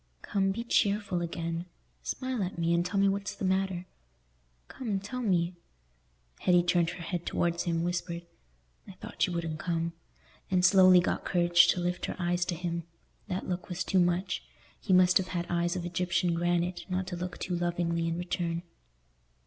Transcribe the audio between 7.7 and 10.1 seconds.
whispered, "I thought you wouldn't come,"